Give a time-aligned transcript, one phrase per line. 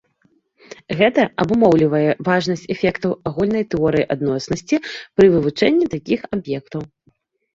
[0.99, 4.75] Гэта абумоўлівае важнасць эфектаў агульнай тэорыі адноснасці
[5.21, 6.81] пры вывучэнні такіх аб'ектаў.